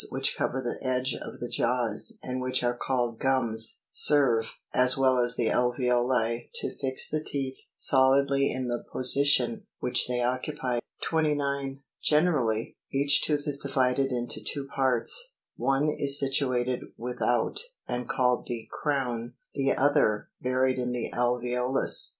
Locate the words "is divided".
13.45-14.11